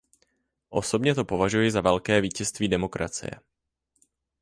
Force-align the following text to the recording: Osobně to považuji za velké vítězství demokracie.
Osobně 0.69 1.15
to 1.15 1.25
považuji 1.25 1.71
za 1.71 1.81
velké 1.81 2.21
vítězství 2.21 2.67
demokracie. 2.67 3.31